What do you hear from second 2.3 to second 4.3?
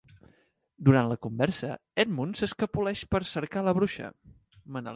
s'escapoleix per cercar la bruixa.